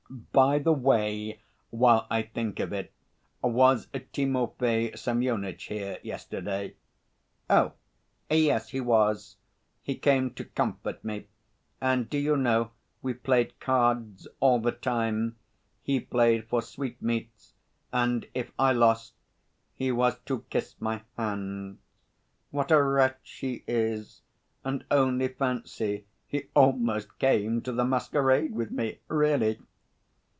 [0.33, 2.91] "By the way, while I think of it,
[3.41, 6.75] was Timofey Semyonitch here yesterday?"
[7.49, 7.73] "Oh,
[8.29, 9.37] yes, he was;
[9.81, 11.27] he came to comfort me,
[11.79, 15.37] and do you know, we played cards all the time.
[15.81, 17.53] He played for sweet meats,
[17.93, 19.13] and if I lost
[19.75, 21.77] he was to kiss my hands.
[22.49, 24.23] What a wretch he is!
[24.65, 29.57] And only fancy, he almost came to the masquerade with me, really!"